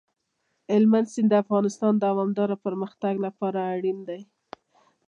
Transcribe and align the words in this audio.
هلمند 0.73 1.07
سیند 1.13 1.29
د 1.31 1.33
افغانستان 1.43 1.93
د 1.97 2.01
دوامداره 2.05 2.55
پرمختګ 2.65 3.15
لپاره 3.25 3.59
اړین 3.73 3.97
دي. 4.07 4.21